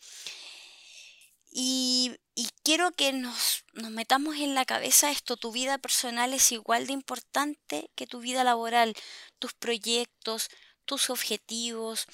Y, 1.52 2.16
quiero 2.64 2.92
que 2.92 3.14
nos, 3.14 3.64
metamos 3.74 4.38
en 4.38 4.56
la 4.56 4.66
cabeza 4.66 5.12
esto, 5.12 5.38
tu 5.38 5.52
vida 5.52 5.78
personal 5.78 6.34
es 6.34 6.52
igual 6.52 6.88
de 6.88 6.94
importante 6.94 7.92
que 7.96 8.08
tu 8.08 8.20
vida 8.20 8.44
laboral, 8.44 8.96
tus 9.40 9.54
proyectos, 9.54 10.50
tus 10.86 11.10
objetivos. 11.10 12.08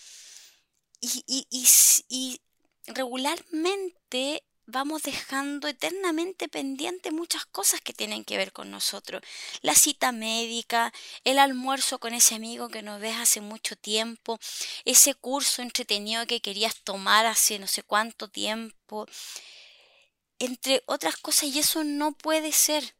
Y, 1.01 1.23
y, 1.27 1.67
y 2.09 2.41
regularmente 2.87 4.43
vamos 4.71 5.01
dejando 5.03 5.67
eternamente 5.67 6.47
pendiente 6.47 7.11
muchas 7.11 7.45
cosas 7.45 7.81
que 7.81 7.93
tienen 7.93 8.23
que 8.23 8.37
ver 8.37 8.51
con 8.51 8.69
nosotros. 8.69 9.21
La 9.61 9.73
cita 9.73 10.11
médica, 10.11 10.93
el 11.23 11.39
almuerzo 11.39 11.99
con 11.99 12.13
ese 12.13 12.35
amigo 12.35 12.69
que 12.69 12.83
nos 12.83 13.01
ves 13.01 13.17
hace 13.17 13.41
mucho 13.41 13.75
tiempo, 13.75 14.39
ese 14.85 15.15
curso 15.15 15.61
entretenido 15.61 16.25
que 16.27 16.41
querías 16.41 16.75
tomar 16.83 17.25
hace 17.25 17.57
no 17.57 17.67
sé 17.67 17.83
cuánto 17.83 18.27
tiempo, 18.27 19.07
entre 20.37 20.83
otras 20.85 21.17
cosas, 21.17 21.45
y 21.45 21.59
eso 21.59 21.83
no 21.83 22.13
puede 22.13 22.51
ser. 22.51 22.95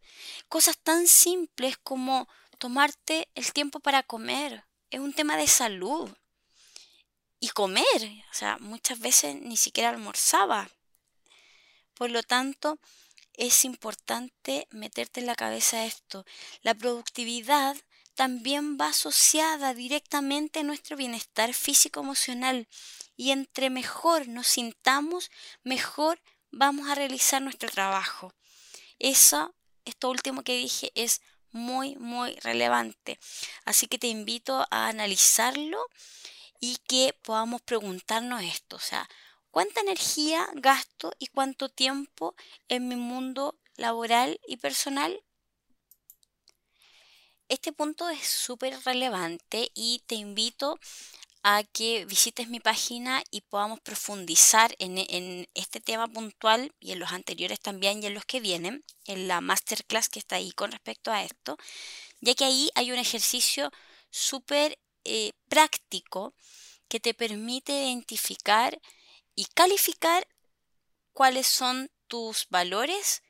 Cosas 0.50 0.78
tan 0.78 1.08
simples 1.08 1.78
como 1.78 2.28
tomarte 2.58 3.30
el 3.36 3.54
tiempo 3.54 3.80
para 3.80 4.04
comer. 4.04 4.66
Es 4.90 5.00
un 5.00 5.14
tema 5.14 5.38
de 5.38 5.48
salud. 5.48 6.10
Y 7.40 7.50
comer, 7.50 7.86
o 8.32 8.34
sea, 8.34 8.58
muchas 8.60 9.00
veces 9.00 9.36
ni 9.42 9.58
siquiera 9.58 9.90
almorzaba 9.90 10.70
por 12.00 12.12
lo 12.12 12.24
tanto, 12.24 12.80
es 13.34 13.66
importante 13.66 14.70
meterte 14.72 15.20
en 15.20 15.26
la 15.26 15.36
cabeza 15.36 15.84
esto. 15.84 16.26
La 16.62 16.74
productividad 16.74 17.76
también 18.16 18.78
va 18.80 18.88
asociada 18.88 19.74
directamente 19.74 20.60
a 20.60 20.64
nuestro 20.64 20.96
bienestar 20.96 21.54
físico-emocional 21.54 22.70
y 23.18 23.32
entre 23.32 23.70
mejor 23.70 24.30
nos 24.30 24.48
sintamos, 24.48 25.30
mejor 25.64 26.22
vamos 26.52 26.88
a 26.88 26.96
realizar 26.96 27.42
nuestro 27.42 27.70
trabajo. 27.70 28.34
Eso, 28.98 29.54
esto 29.84 30.10
último 30.10 30.44
que 30.44 30.56
dije, 30.56 30.94
es 30.96 31.20
muy, 31.52 31.98
muy 31.98 32.34
relevante. 32.36 33.20
Así 33.66 33.88
que 33.88 34.00
te 34.00 34.08
invito 34.08 34.66
a 34.72 34.88
analizarlo 34.88 35.86
y 36.60 36.78
que 36.88 37.14
podamos 37.22 37.62
preguntarnos 37.62 38.44
esto. 38.44 38.76
O 38.76 38.80
sea, 38.80 39.08
cuánta 39.52 39.82
energía 39.82 40.48
gasto 40.56 41.12
y 41.20 41.28
cuánto 41.28 41.70
tiempo 41.70 42.36
en 42.68 42.88
mi 42.88 42.96
mundo 42.96 43.60
laboral 43.76 44.40
y 44.48 44.58
personal. 44.58 45.24
Este 47.48 47.74
punto 47.74 48.10
es 48.10 48.28
súper 48.28 48.78
relevante 48.86 49.72
y 49.74 50.04
te 50.06 50.16
invito 50.16 50.80
a 51.42 51.64
que 51.64 52.06
visites 52.06 52.50
mi 52.50 52.60
página 52.60 53.24
y 53.32 53.42
podamos 53.42 53.80
profundizar 53.80 54.76
en, 54.78 55.48
este 55.54 55.80
tema 55.80 56.08
puntual 56.08 56.74
y 56.80 56.92
en 56.92 57.00
los 57.00 57.12
anteriores 57.12 57.60
también 57.60 58.04
y 58.04 58.08
en 58.08 58.14
los 58.14 58.26
que 58.26 58.42
vienen, 58.42 58.84
en 59.06 59.28
la 59.28 59.42
masterclass 59.42 60.10
que 60.10 60.20
está 60.20 60.36
ahí 60.36 60.52
con 60.52 60.72
respecto 60.72 61.12
a 61.12 61.24
esto, 61.24 61.58
ya 62.20 62.36
que 62.36 62.46
ahí 62.46 62.70
hay 62.76 62.92
un 62.92 63.00
ejercicio 63.00 63.72
súper 64.12 64.78
eh, 65.04 65.32
práctico 65.48 66.34
que 66.88 67.00
te 67.00 67.14
permite 67.14 67.72
identificar 67.72 68.80
y 69.36 69.46
calificar 69.46 70.28
cuáles 71.14 71.48
son 71.48 71.92
tus 72.08 72.48
valores, 72.50 73.22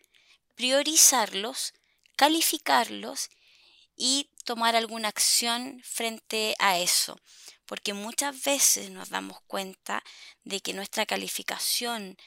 priorizarlos, 0.56 1.74
calificarlos 2.16 3.30
y 3.96 4.30
tomar 4.46 4.76
alguna 4.76 5.10
acción 5.10 5.82
frente 5.84 6.56
a 6.60 6.80
eso. 6.80 7.20
Porque 7.66 7.94
muchas 7.94 8.44
veces 8.44 8.90
nos 8.90 9.10
damos 9.10 9.42
cuenta 9.46 10.04
de 10.44 10.62
que 10.62 10.74
nuestra 10.74 11.06
calificación 11.06 12.18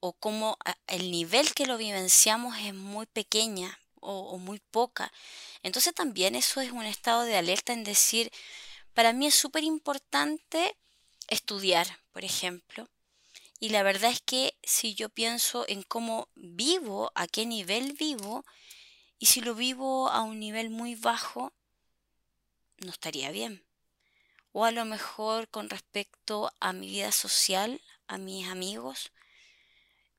o 0.00 0.12
como 0.12 0.58
el 0.86 1.10
nivel 1.10 1.54
que 1.54 1.66
lo 1.66 1.78
vivenciamos 1.78 2.58
es 2.58 2.74
muy 2.74 3.06
pequeña 3.06 3.78
o 4.00 4.38
muy 4.38 4.60
poca. 4.70 5.12
Entonces 5.62 5.94
también 5.94 6.34
eso 6.34 6.60
es 6.60 6.72
un 6.72 6.84
estado 6.84 7.22
de 7.22 7.36
alerta 7.36 7.72
en 7.72 7.84
decir, 7.84 8.30
para 8.94 9.12
mí 9.12 9.26
es 9.26 9.34
súper 9.34 9.64
importante 9.64 10.76
estudiar, 11.28 11.86
por 12.12 12.24
ejemplo. 12.24 12.88
Y 13.58 13.68
la 13.68 13.82
verdad 13.82 14.10
es 14.10 14.20
que 14.20 14.56
si 14.62 14.94
yo 14.94 15.08
pienso 15.10 15.64
en 15.68 15.82
cómo 15.82 16.28
vivo, 16.34 17.12
a 17.14 17.26
qué 17.26 17.46
nivel 17.46 17.92
vivo, 17.92 18.44
y 19.18 19.26
si 19.26 19.42
lo 19.42 19.54
vivo 19.54 20.08
a 20.08 20.22
un 20.22 20.40
nivel 20.40 20.70
muy 20.70 20.94
bajo, 20.94 21.52
no 22.78 22.90
estaría 22.90 23.30
bien. 23.30 23.64
O 24.52 24.64
a 24.64 24.70
lo 24.70 24.84
mejor 24.84 25.48
con 25.48 25.68
respecto 25.68 26.52
a 26.58 26.72
mi 26.72 26.88
vida 26.88 27.12
social, 27.12 27.82
a 28.06 28.18
mis 28.18 28.48
amigos. 28.48 29.12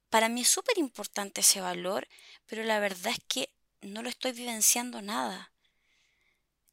Para 0.09 0.29
mí 0.29 0.41
es 0.41 0.47
súper 0.47 0.77
importante 0.77 1.41
ese 1.41 1.61
valor, 1.61 2.07
pero 2.45 2.63
la 2.63 2.79
verdad 2.79 3.13
es 3.13 3.23
que 3.27 3.49
no 3.81 4.03
lo 4.03 4.09
estoy 4.09 4.33
vivenciando 4.33 5.01
nada. 5.01 5.51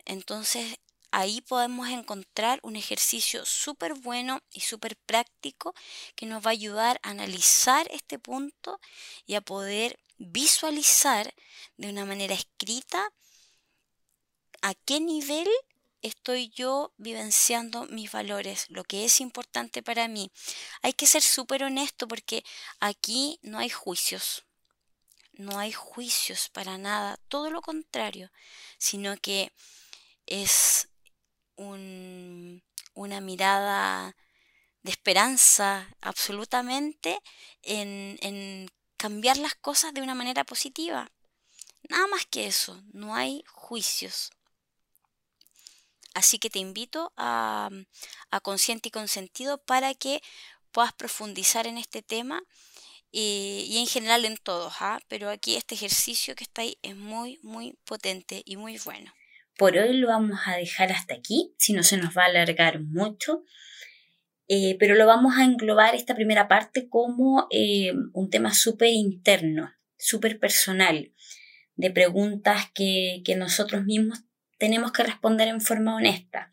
Entonces 0.05 0.79
ahí 1.11 1.41
podemos 1.41 1.89
encontrar 1.89 2.61
un 2.63 2.77
ejercicio 2.77 3.45
súper 3.45 3.95
bueno 3.95 4.41
y 4.51 4.61
súper 4.61 4.97
práctico 4.97 5.75
que 6.15 6.27
nos 6.27 6.45
va 6.45 6.51
a 6.51 6.53
ayudar 6.53 7.01
a 7.03 7.11
analizar 7.11 7.89
este 7.91 8.19
punto 8.19 8.81
y 9.27 9.35
a 9.35 9.41
poder 9.41 9.99
visualizar 10.19 11.35
de 11.77 11.89
una 11.91 12.05
manera 12.05 12.35
escrita 12.35 13.13
a 14.63 14.75
qué 14.75 15.01
nivel 15.01 15.49
estoy 16.03 16.51
yo 16.51 16.93
vivenciando 16.97 17.87
mis 17.87 18.11
valores, 18.13 18.67
lo 18.69 18.85
que 18.85 19.05
es 19.05 19.21
importante 19.21 19.83
para 19.83 20.09
mí. 20.09 20.31
Hay 20.83 20.93
que 20.93 21.07
ser 21.07 21.23
súper 21.23 21.65
honesto 21.65 22.07
porque 22.09 22.45
aquí 22.81 23.39
no 23.43 23.59
hay 23.59 23.71
juicios, 23.71 24.45
no 25.33 25.59
hay 25.59 25.73
juicios 25.73 26.49
para 26.51 26.79
nada, 26.79 27.19
todo 27.29 27.51
lo 27.51 27.63
contrario, 27.63 28.31
sino 28.79 29.17
que 29.17 29.53
es 30.27 30.88
una 31.59 33.21
mirada 33.21 34.17
de 34.83 34.91
esperanza 34.91 35.89
absolutamente 36.01 37.21
en, 37.63 38.19
en 38.23 38.71
cambiar 38.97 39.37
las 39.37 39.55
cosas 39.55 39.93
de 39.93 40.03
una 40.03 40.15
manera 40.15 40.45
positiva. 40.45 41.11
Nada 41.89 42.07
más 42.07 42.27
que 42.27 42.47
eso, 42.47 42.83
no 42.93 43.15
hay 43.15 43.45
juicios. 43.53 44.31
Así 46.15 46.39
que 46.39 46.51
te 46.51 46.59
invito 46.59 47.13
a, 47.17 47.71
a 48.31 48.41
Consciente 48.41 48.89
y 48.89 48.93
Consentido 48.93 49.59
para 49.59 49.95
que 49.95 50.21
puedas 50.73 50.93
profundizar 50.93 51.67
en 51.67 51.79
este 51.79 52.03
tema 52.03 52.43
y, 53.11 53.67
y 53.69 53.79
en 53.79 53.87
general 53.87 54.25
en 54.25 54.37
todos, 54.37 54.75
¿ah? 54.81 55.01
pero 55.09 55.31
aquí 55.31 55.57
este 55.57 55.75
ejercicio 55.75 56.35
que 56.35 56.45
está 56.45 56.63
ahí 56.63 56.79
es 56.83 56.97
muy, 56.97 57.39
muy 57.43 57.79
potente 57.85 58.43
y 58.45 58.57
muy 58.57 58.79
bueno. 58.79 59.13
Por 59.59 59.77
hoy 59.77 59.95
lo 59.95 60.07
vamos 60.07 60.39
a 60.47 60.55
dejar 60.55 60.93
hasta 60.93 61.15
aquí, 61.15 61.53
si 61.59 61.73
no 61.73 61.83
se 61.83 61.97
nos 61.97 62.17
va 62.17 62.23
a 62.23 62.27
alargar 62.27 62.81
mucho. 62.81 63.43
Eh, 64.47 64.77
pero 64.79 64.95
lo 64.95 65.05
vamos 65.05 65.37
a 65.37 65.43
englobar 65.43 65.97
esta 65.97 66.15
primera 66.15 66.47
parte 66.47 66.89
como 66.89 67.49
eh, 67.51 67.93
un 68.13 68.31
tema 68.31 68.55
súper 68.55 68.91
interno, 68.91 69.75
súper 69.99 70.39
personal, 70.39 71.13
de 71.75 71.91
preguntas 71.91 72.71
que, 72.73 73.21
nosotros 73.37 73.85
mismos 73.85 74.21
tenemos 74.59 74.93
que 74.93 75.03
responder 75.03 75.49
en 75.49 75.61
forma 75.61 75.97
honesta. 75.97 76.53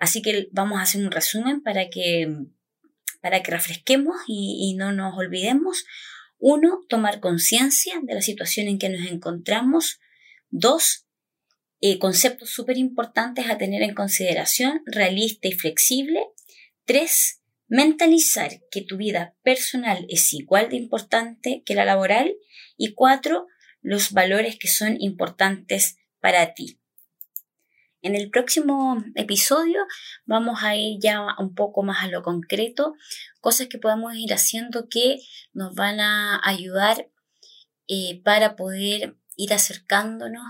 Así 0.00 0.20
que 0.20 0.48
vamos 0.50 0.80
a 0.80 0.82
hacer 0.82 1.04
un 1.04 1.12
resumen 1.12 1.62
para 1.62 1.88
que, 1.88 2.34
para 3.22 3.44
que 3.44 3.52
refresquemos 3.52 4.16
y 4.26 4.74
no 4.76 4.90
nos 4.90 5.16
olvidemos. 5.16 5.84
Uno, 6.38 6.80
tomar 6.88 7.20
conciencia 7.20 7.94
de 8.02 8.14
la 8.14 8.22
situación 8.22 8.66
en 8.66 8.80
que 8.80 8.88
nos 8.88 9.08
encontramos. 9.08 10.00
Dos, 10.48 11.06
eh, 11.80 11.98
conceptos 11.98 12.50
súper 12.50 12.76
importantes 12.76 13.48
a 13.48 13.56
tener 13.56 13.82
en 13.82 13.94
consideración, 13.94 14.82
realista 14.86 15.48
y 15.48 15.52
flexible. 15.52 16.26
Tres, 16.84 17.42
mentalizar 17.68 18.60
que 18.70 18.82
tu 18.82 18.96
vida 18.98 19.34
personal 19.42 20.04
es 20.08 20.32
igual 20.34 20.68
de 20.68 20.76
importante 20.76 21.62
que 21.64 21.74
la 21.74 21.84
laboral. 21.84 22.34
Y 22.76 22.94
cuatro, 22.94 23.46
los 23.80 24.12
valores 24.12 24.58
que 24.58 24.68
son 24.68 25.00
importantes 25.00 25.96
para 26.20 26.54
ti. 26.54 26.78
En 28.02 28.14
el 28.14 28.30
próximo 28.30 29.04
episodio 29.14 29.78
vamos 30.24 30.62
a 30.62 30.74
ir 30.74 30.98
ya 31.00 31.20
un 31.38 31.54
poco 31.54 31.82
más 31.82 32.02
a 32.02 32.08
lo 32.08 32.22
concreto, 32.22 32.94
cosas 33.40 33.68
que 33.68 33.78
podemos 33.78 34.14
ir 34.14 34.32
haciendo 34.32 34.88
que 34.88 35.18
nos 35.52 35.74
van 35.74 36.00
a 36.00 36.40
ayudar 36.42 37.10
eh, 37.88 38.22
para 38.24 38.56
poder 38.56 39.16
ir 39.36 39.52
acercándonos 39.52 40.44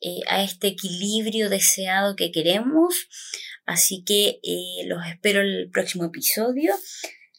eh, 0.00 0.20
a 0.28 0.42
este 0.42 0.68
equilibrio 0.68 1.48
deseado 1.48 2.16
que 2.16 2.30
queremos. 2.30 3.08
Así 3.64 4.04
que 4.04 4.40
eh, 4.42 4.86
los 4.86 5.04
espero 5.06 5.40
en 5.40 5.46
el 5.46 5.70
próximo 5.70 6.04
episodio. 6.04 6.74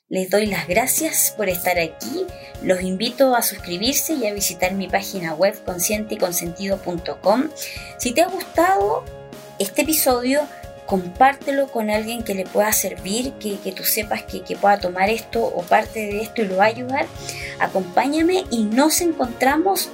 Les 0.10 0.30
doy 0.30 0.46
las 0.46 0.68
gracias 0.68 1.34
por 1.36 1.50
estar 1.50 1.78
aquí. 1.80 2.26
Los 2.64 2.82
invito 2.82 3.36
a 3.36 3.42
suscribirse 3.42 4.14
y 4.14 4.26
a 4.26 4.34
visitar 4.34 4.74
mi 4.74 4.88
página 4.88 5.34
web 5.34 5.62
conscienteyconsentido.com. 5.66 7.50
Si 8.00 8.14
te 8.14 8.22
ha 8.22 8.28
gustado 8.28 9.04
este 9.60 9.82
episodio, 9.82 10.48
compártelo 10.86 11.68
con 11.68 11.90
alguien 11.90 12.24
que 12.24 12.34
le 12.34 12.46
pueda 12.46 12.72
servir, 12.72 13.34
que, 13.34 13.58
tú 13.74 13.84
sepas 13.84 14.24
que, 14.24 14.42
que, 14.44 14.56
pueda 14.56 14.80
tomar 14.80 15.10
esto 15.10 15.44
o 15.44 15.62
parte 15.64 16.00
de 16.00 16.22
esto 16.22 16.42
y 16.42 16.48
lo 16.48 16.56
va 16.56 16.64
a 16.64 16.68
ayudar. 16.68 17.06
Acompáñame 17.60 18.46
y 18.50 18.64
nos 18.64 19.02
encontramos 19.02 19.90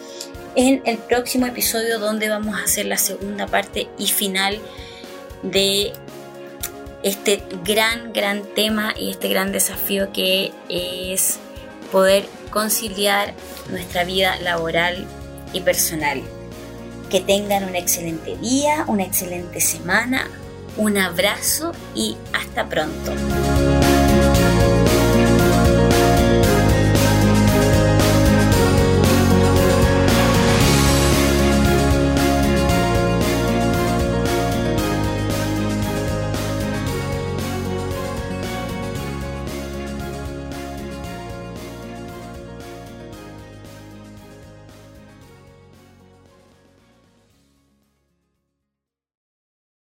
en 0.55 0.81
el 0.85 0.97
próximo 0.97 1.45
episodio 1.45 1.99
donde 1.99 2.29
vamos 2.29 2.59
a 2.59 2.63
hacer 2.63 2.85
la 2.85 2.97
segunda 2.97 3.47
parte 3.47 3.87
y 3.97 4.07
final 4.07 4.59
de 5.41 5.93
este 7.03 7.43
gran, 7.63 8.13
gran 8.13 8.43
tema 8.55 8.93
y 8.97 9.11
este 9.11 9.27
gran 9.27 9.51
desafío 9.51 10.11
que 10.13 10.51
es 10.69 11.37
poder 11.91 12.25
conciliar 12.49 13.33
nuestra 13.69 14.03
vida 14.03 14.37
laboral 14.37 15.05
y 15.51 15.61
personal. 15.61 16.21
Que 17.09 17.19
tengan 17.19 17.65
un 17.65 17.75
excelente 17.75 18.37
día, 18.37 18.85
una 18.87 19.03
excelente 19.03 19.61
semana, 19.61 20.27
un 20.77 20.97
abrazo 20.97 21.73
y 21.93 22.17
hasta 22.33 22.67
pronto. 22.67 23.13